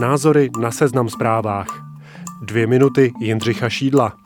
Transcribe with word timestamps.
Názory 0.00 0.50
na 0.60 0.70
seznam 0.70 1.08
zprávách. 1.08 1.66
Dvě 2.42 2.66
minuty 2.66 3.12
Jindřicha 3.20 3.68
Šídla. 3.68 4.16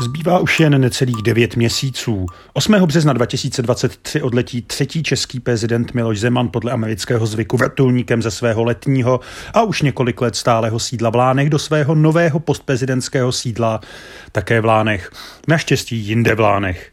Zbývá 0.00 0.38
už 0.38 0.60
jen 0.60 0.80
necelých 0.80 1.22
devět 1.22 1.56
měsíců. 1.56 2.26
8. 2.52 2.72
března 2.72 3.12
2023 3.12 4.22
odletí 4.22 4.62
třetí 4.62 5.02
český 5.02 5.40
prezident 5.40 5.94
Miloš 5.94 6.20
Zeman 6.20 6.48
podle 6.48 6.72
amerického 6.72 7.26
zvyku 7.26 7.56
vrtulníkem 7.56 8.22
ze 8.22 8.30
svého 8.30 8.64
letního 8.64 9.20
a 9.54 9.62
už 9.62 9.82
několik 9.82 10.20
let 10.20 10.36
stálého 10.36 10.78
sídla 10.78 11.10
v 11.10 11.14
Lánech 11.14 11.50
do 11.50 11.58
svého 11.58 11.94
nového 11.94 12.40
postprezidentského 12.40 13.32
sídla 13.32 13.80
také 14.32 14.60
v 14.60 14.64
Lánech. 14.64 15.10
Naštěstí 15.48 15.96
jinde 15.96 16.34
v 16.34 16.40
Lánech. 16.40 16.92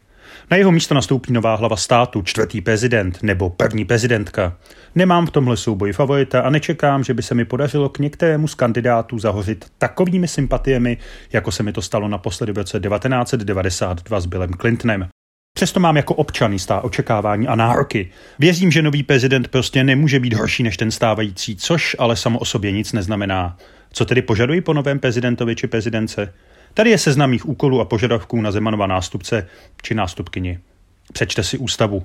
Na 0.50 0.56
jeho 0.56 0.72
místo 0.72 0.94
nastoupí 0.94 1.32
nová 1.32 1.54
hlava 1.54 1.76
státu, 1.76 2.22
čtvrtý 2.22 2.60
prezident 2.60 3.18
nebo 3.22 3.50
první 3.50 3.84
prezidentka. 3.84 4.56
Nemám 4.94 5.26
v 5.26 5.30
tomhle 5.30 5.56
souboji 5.56 5.92
favorita 5.92 6.40
a 6.40 6.50
nečekám, 6.50 7.04
že 7.04 7.14
by 7.14 7.22
se 7.22 7.34
mi 7.34 7.44
podařilo 7.44 7.88
k 7.88 7.98
některému 7.98 8.48
z 8.48 8.54
kandidátů 8.54 9.18
zahořit 9.18 9.64
takovými 9.78 10.28
sympatiemi, 10.28 10.96
jako 11.32 11.52
se 11.52 11.62
mi 11.62 11.72
to 11.72 11.82
stalo 11.82 12.08
naposledy 12.08 12.52
v 12.52 12.58
roce 12.58 12.80
1992 12.80 14.20
s 14.20 14.26
Billem 14.26 14.50
Clintonem. 14.60 15.08
Přesto 15.54 15.80
mám 15.80 15.96
jako 15.96 16.14
občan 16.14 16.52
jistá 16.52 16.80
očekávání 16.80 17.48
a 17.48 17.54
nároky. 17.54 18.10
Věřím, 18.38 18.70
že 18.70 18.82
nový 18.82 19.02
prezident 19.02 19.48
prostě 19.48 19.84
nemůže 19.84 20.20
být 20.20 20.34
horší 20.34 20.62
než 20.62 20.76
ten 20.76 20.90
stávající, 20.90 21.56
což 21.56 21.96
ale 21.98 22.16
samo 22.16 22.38
o 22.38 22.44
sobě 22.44 22.72
nic 22.72 22.92
neznamená. 22.92 23.56
Co 23.92 24.04
tedy 24.04 24.22
požaduji 24.22 24.60
po 24.60 24.74
novém 24.74 24.98
prezidentovi 24.98 25.56
či 25.56 25.66
prezidence? 25.66 26.32
Tady 26.74 26.90
je 26.90 26.98
seznam 26.98 27.30
mých 27.30 27.48
úkolů 27.48 27.80
a 27.80 27.84
požadavků 27.84 28.40
na 28.40 28.50
Zemanova 28.50 28.86
nástupce 28.86 29.46
či 29.82 29.94
nástupkyni. 29.94 30.58
Přečte 31.12 31.42
si 31.42 31.58
ústavu. 31.58 32.04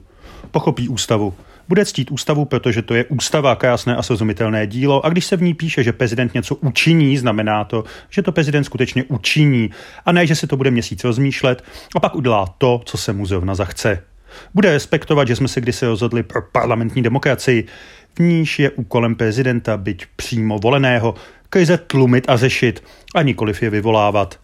Pochopí 0.52 0.90
ústavu. 0.90 1.34
Bude 1.68 1.86
ctít 1.86 2.12
ústavu, 2.12 2.46
protože 2.46 2.82
to 2.82 2.94
je 2.94 3.06
ústava, 3.06 3.56
krásné 3.56 3.96
a 3.96 4.02
srozumitelné 4.04 4.68
dílo 4.68 5.06
a 5.06 5.10
když 5.10 5.26
se 5.26 5.38
v 5.38 5.42
ní 5.42 5.54
píše, 5.54 5.84
že 5.84 5.94
prezident 5.94 6.34
něco 6.34 6.56
učiní, 6.56 7.18
znamená 7.18 7.64
to, 7.64 7.84
že 8.10 8.22
to 8.22 8.32
prezident 8.32 8.64
skutečně 8.64 9.04
učiní 9.04 9.70
a 10.06 10.12
ne, 10.12 10.28
že 10.28 10.36
se 10.36 10.48
to 10.48 10.58
bude 10.58 10.72
měsíc 10.72 11.04
rozmýšlet 11.04 11.64
a 11.96 12.00
pak 12.00 12.16
udělá 12.16 12.46
to, 12.58 12.82
co 12.86 12.98
se 12.98 13.14
mu 13.14 13.26
zrovna 13.26 13.56
zachce. 13.56 14.04
Bude 14.54 14.72
respektovat, 14.72 15.28
že 15.28 15.36
jsme 15.36 15.48
se 15.48 15.62
kdysi 15.62 15.86
rozhodli 15.86 16.24
pro 16.24 16.42
parlamentní 16.52 17.02
demokracii, 17.04 17.66
v 18.16 18.20
níž 18.20 18.60
je 18.60 18.72
úkolem 18.72 19.16
prezidenta, 19.16 19.78
byť 19.78 20.06
přímo 20.16 20.60
voleného, 20.60 21.16
krize 21.50 21.78
tlumit 21.78 22.30
a 22.30 22.38
řešit 22.38 22.84
a 23.16 23.22
nikoliv 23.22 23.64
je 23.64 23.70
vyvolávat. 23.70 24.43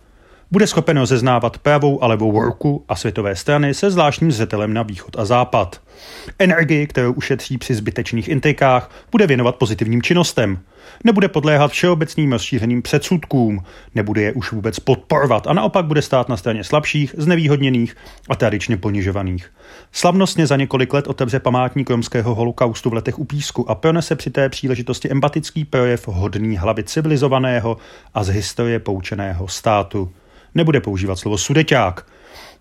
Bude 0.51 0.67
schopen 0.67 0.97
rozeznávat 0.97 1.57
pravou 1.57 2.03
a 2.03 2.07
levou 2.07 2.41
ruku 2.41 2.85
a 2.87 2.95
světové 2.95 3.35
strany 3.35 3.73
se 3.73 3.91
zvláštním 3.91 4.31
zřetelem 4.31 4.73
na 4.73 4.83
východ 4.83 5.19
a 5.19 5.25
západ. 5.25 5.81
Energii, 6.39 6.87
kterou 6.87 7.13
ušetří 7.13 7.57
při 7.57 7.75
zbytečných 7.75 8.27
intrikách, 8.27 8.91
bude 9.11 9.27
věnovat 9.27 9.55
pozitivním 9.55 10.01
činnostem. 10.01 10.59
Nebude 11.03 11.27
podléhat 11.27 11.71
všeobecným 11.71 12.31
rozšířeným 12.31 12.81
předsudkům, 12.81 13.63
nebude 13.95 14.21
je 14.21 14.33
už 14.33 14.51
vůbec 14.51 14.79
podporovat 14.79 15.47
a 15.47 15.53
naopak 15.53 15.85
bude 15.85 16.01
stát 16.01 16.29
na 16.29 16.37
straně 16.37 16.63
slabších, 16.63 17.15
znevýhodněných 17.17 17.95
a 18.29 18.35
tradičně 18.35 18.77
ponižovaných. 18.77 19.51
Slavnostně 19.91 20.47
za 20.47 20.55
několik 20.55 20.93
let 20.93 21.07
otevře 21.07 21.39
památník 21.39 21.89
romského 21.89 22.35
holokaustu 22.35 22.89
v 22.89 22.93
letech 22.93 23.19
u 23.19 23.25
písku 23.25 23.69
a 23.69 23.75
pronese 23.75 24.15
při 24.15 24.29
té 24.29 24.49
příležitosti 24.49 25.11
empatický 25.11 25.65
projev 25.65 26.07
hodný 26.07 26.57
hlavy 26.57 26.83
civilizovaného 26.83 27.77
a 28.13 28.23
z 28.23 28.29
historie 28.29 28.79
poučeného 28.79 29.47
státu 29.47 30.11
nebude 30.55 30.81
používat 30.81 31.19
slovo 31.19 31.37
sudeťák, 31.37 32.05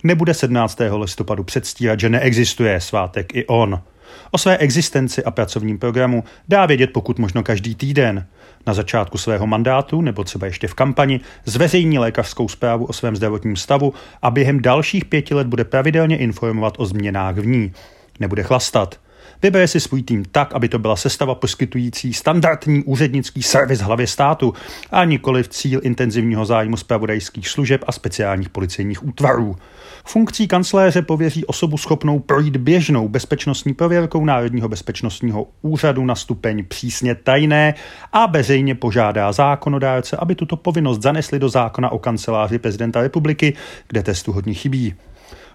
nebude 0.02 0.34
17. 0.34 0.78
listopadu 0.96 1.44
předstírat, 1.44 2.00
že 2.00 2.08
neexistuje 2.08 2.80
svátek 2.80 3.36
i 3.36 3.46
on. 3.46 3.82
O 4.30 4.38
své 4.38 4.56
existenci 4.56 5.24
a 5.24 5.30
pracovním 5.30 5.78
programu 5.78 6.24
dá 6.48 6.66
vědět 6.66 6.90
pokud 6.92 7.18
možno 7.18 7.42
každý 7.42 7.74
týden. 7.74 8.26
Na 8.66 8.74
začátku 8.74 9.18
svého 9.18 9.46
mandátu 9.46 10.00
nebo 10.00 10.24
třeba 10.24 10.46
ještě 10.46 10.68
v 10.68 10.74
kampani 10.74 11.20
zveřejní 11.44 11.98
lékařskou 11.98 12.48
zprávu 12.48 12.84
o 12.84 12.92
svém 12.92 13.16
zdravotním 13.16 13.56
stavu 13.56 13.94
a 14.22 14.30
během 14.30 14.62
dalších 14.62 15.04
pěti 15.04 15.34
let 15.34 15.46
bude 15.46 15.64
pravidelně 15.64 16.16
informovat 16.16 16.74
o 16.78 16.86
změnách 16.86 17.36
v 17.36 17.46
ní. 17.46 17.72
Nebude 18.20 18.42
chlastat. 18.42 19.00
Vybere 19.42 19.68
si 19.68 19.80
svůj 19.80 20.02
tým 20.02 20.24
tak, 20.24 20.52
aby 20.52 20.68
to 20.68 20.78
byla 20.78 20.96
sestava 20.96 21.34
poskytující 21.34 22.14
standardní 22.14 22.84
úřednický 22.84 23.42
servis 23.42 23.80
hlavě 23.80 24.06
státu 24.06 24.54
a 24.90 25.04
nikoli 25.04 25.42
v 25.42 25.48
cíl 25.48 25.80
intenzivního 25.82 26.44
zájmu 26.44 26.76
zpravodajských 26.76 27.48
služeb 27.48 27.84
a 27.86 27.92
speciálních 27.92 28.48
policejních 28.48 29.06
útvarů. 29.06 29.56
Funkcí 30.04 30.48
kancléře 30.48 31.02
pověří 31.02 31.44
osobu 31.44 31.76
schopnou 31.76 32.18
projít 32.18 32.56
běžnou 32.56 33.08
bezpečnostní 33.08 33.74
prověrkou 33.74 34.24
Národního 34.24 34.68
bezpečnostního 34.68 35.46
úřadu 35.62 36.04
na 36.04 36.14
stupeň 36.14 36.64
přísně 36.68 37.14
tajné 37.14 37.74
a 38.12 38.26
veřejně 38.26 38.74
požádá 38.74 39.32
zákonodárce, 39.32 40.16
aby 40.16 40.34
tuto 40.34 40.56
povinnost 40.56 41.02
zanesli 41.02 41.38
do 41.38 41.48
zákona 41.48 41.92
o 41.92 41.98
kanceláři 41.98 42.58
prezidenta 42.58 43.02
republiky, 43.02 43.54
kde 43.88 44.02
testu 44.02 44.32
hodně 44.32 44.54
chybí. 44.54 44.94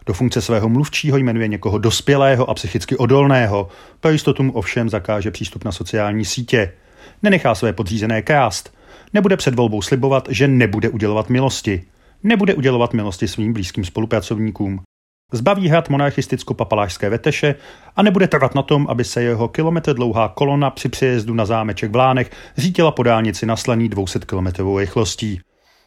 Do 0.06 0.14
funkce 0.14 0.41
svého 0.41 0.69
mluvčího 0.69 1.18
jmenuje 1.18 1.47
někoho 1.47 1.78
dospělého 1.78 2.50
a 2.50 2.53
psychicky 2.53 2.97
odolného. 2.97 3.68
Pro 4.00 4.12
jistotu 4.12 4.44
mu 4.44 4.52
ovšem 4.52 4.90
zakáže 4.90 5.31
přístup 5.31 5.64
na 5.64 5.72
sociální 5.72 6.25
sítě. 6.25 6.74
Nenechá 7.24 7.56
své 7.56 7.74
podřízené 7.74 8.22
krást. 8.22 8.74
Nebude 9.13 9.38
před 9.38 9.56
volbou 9.56 9.81
slibovat, 9.81 10.28
že 10.31 10.47
nebude 10.47 10.90
udělovat 10.90 11.30
milosti. 11.30 11.84
Nebude 12.24 12.53
udělovat 12.53 12.94
milosti 12.94 13.28
svým 13.28 13.53
blízkým 13.53 13.86
spolupracovníkům. 13.86 14.81
Zbaví 15.31 15.69
hrad 15.69 15.90
monarchisticko-papalášské 15.90 17.09
veteše 17.09 17.56
a 17.96 18.03
nebude 18.03 18.28
trvat 18.28 18.56
na 18.56 18.62
tom, 18.62 18.88
aby 18.90 19.03
se 19.03 19.24
jeho 19.24 19.47
kilometr 19.47 19.94
dlouhá 19.94 20.28
kolona 20.28 20.69
při 20.69 20.90
přejezdu 20.90 21.34
na 21.34 21.46
zámeček 21.46 21.92
v 21.92 21.96
Lánech 21.96 22.31
řítila 22.58 22.92
po 22.92 23.03
dálnici 23.03 23.46
na 23.46 23.56
slaný 23.56 23.90
200 23.90 24.19
km 24.19 24.78
rychlostí. 24.78 25.42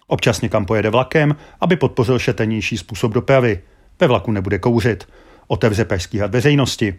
Občas 0.07 0.41
někam 0.41 0.67
pojede 0.67 0.91
vlakem, 0.91 1.37
aby 1.61 1.77
podpořil 1.77 2.19
šetenější 2.19 2.79
způsob 2.79 3.13
dopravy– 3.13 3.61
ve 4.01 4.07
vlaku 4.07 4.33
nebude 4.33 4.59
kouřit, 4.59 5.09
otevře 5.47 5.85
pražský 5.85 6.19
had 6.19 6.31
veřejnosti, 6.31 6.95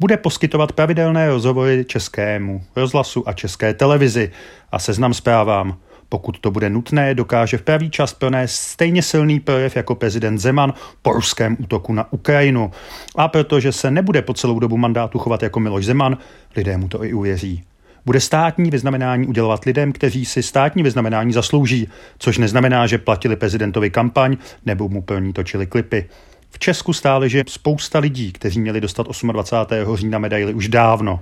bude 0.00 0.16
poskytovat 0.16 0.72
pravidelné 0.72 1.28
rozhovory 1.28 1.84
českému 1.84 2.64
rozhlasu 2.76 3.28
a 3.28 3.32
české 3.32 3.74
televizi 3.74 4.30
a 4.72 4.78
seznam 4.78 5.14
zprávám. 5.14 5.76
Pokud 6.08 6.38
to 6.38 6.50
bude 6.50 6.70
nutné, 6.70 7.14
dokáže 7.14 7.58
v 7.58 7.62
pravý 7.62 7.90
čas 7.90 8.14
pronést 8.14 8.54
stejně 8.54 9.02
silný 9.02 9.40
projev 9.40 9.76
jako 9.76 9.94
prezident 9.94 10.38
Zeman 10.38 10.74
po 11.02 11.12
ruském 11.12 11.56
útoku 11.60 11.92
na 11.92 12.12
Ukrajinu. 12.12 12.70
A 13.16 13.28
protože 13.28 13.72
se 13.72 13.90
nebude 13.90 14.22
po 14.22 14.34
celou 14.34 14.58
dobu 14.58 14.76
mandátu 14.76 15.18
chovat 15.18 15.42
jako 15.42 15.60
Miloš 15.60 15.84
Zeman, 15.84 16.18
lidé 16.56 16.76
mu 16.76 16.88
to 16.88 17.04
i 17.04 17.12
uvěří. 17.12 17.64
Bude 18.06 18.20
státní 18.20 18.70
vyznamenání 18.70 19.26
udělovat 19.26 19.64
lidem, 19.64 19.92
kteří 19.92 20.24
si 20.24 20.42
státní 20.42 20.82
vyznamenání 20.82 21.32
zaslouží, 21.32 21.88
což 22.18 22.38
neznamená, 22.38 22.86
že 22.86 22.98
platili 22.98 23.36
prezidentovi 23.36 23.90
kampaň 23.90 24.36
nebo 24.66 24.88
mu 24.88 25.02
plní 25.02 25.32
točili 25.32 25.66
klipy. 25.66 26.08
V 26.50 26.58
Česku 26.58 26.92
stále 26.92 27.28
že 27.28 27.44
spousta 27.46 27.98
lidí, 27.98 28.32
kteří 28.32 28.60
měli 28.60 28.80
dostat 28.80 29.06
28. 29.32 29.96
října 29.96 30.18
medaily 30.18 30.54
už 30.54 30.68
dávno. 30.68 31.20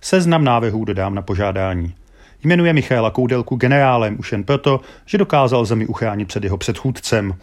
Seznam 0.00 0.44
návrhů 0.44 0.84
dodám 0.84 1.14
na 1.14 1.22
požádání. 1.22 1.94
Jmenuje 2.44 2.72
Michaela 2.72 3.10
Koudelku 3.10 3.56
generálem 3.56 4.16
už 4.18 4.32
jen 4.32 4.44
proto, 4.44 4.80
že 5.06 5.18
dokázal 5.18 5.64
zemi 5.64 5.86
uchránit 5.86 6.28
před 6.28 6.44
jeho 6.44 6.56
předchůdcem. 6.56 7.34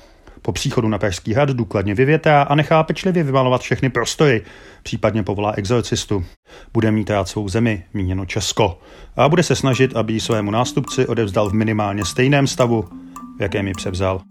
Po 0.42 0.52
příchodu 0.52 0.88
na 0.88 0.98
Pražský 0.98 1.34
hrad 1.34 1.50
důkladně 1.50 1.96
vyvětá 1.96 2.42
a 2.42 2.56
nechá 2.56 2.84
pečlivě 2.84 3.24
vymalovat 3.24 3.62
všechny 3.62 3.90
prostory, 3.90 4.42
případně 4.84 5.24
povolá 5.24 5.52
exorcistu. 5.52 6.26
Bude 6.74 6.92
mít 6.92 7.10
rád 7.10 7.28
svou 7.28 7.50
zemi, 7.50 7.84
míněno 7.94 8.26
Česko, 8.26 8.80
a 9.16 9.30
bude 9.30 9.44
se 9.44 9.56
snažit, 9.56 9.96
aby 9.96 10.14
ji 10.14 10.20
svému 10.20 10.52
nástupci 10.52 11.08
odevzdal 11.08 11.50
v 11.50 11.54
minimálně 11.54 12.06
stejném 12.06 12.48
stavu, 12.48 12.86
v 13.38 13.42
jakém 13.42 13.68
ji 13.68 13.74
převzal. 13.74 14.22